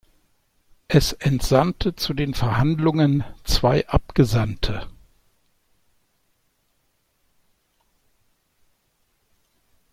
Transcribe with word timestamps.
Es 0.87 1.13
entsandte 1.13 1.95
zu 1.95 2.15
den 2.15 2.33
Verhandlungen 2.33 3.23
zwei 3.43 3.87
Abgesandte. 3.87 4.89